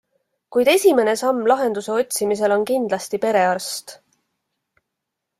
Kuid 0.53 0.69
esimene 0.71 1.11
samm 1.21 1.41
lahenduse 1.51 1.93
otsimisel 2.03 2.55
on 2.55 2.65
kindlasti 2.69 3.19
perearst. 3.27 3.93